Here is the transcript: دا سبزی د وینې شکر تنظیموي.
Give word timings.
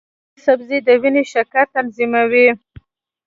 دا 0.35 0.39
سبزی 0.45 0.79
د 0.87 0.89
وینې 1.01 1.23
شکر 1.33 1.65
تنظیموي. 1.73 2.47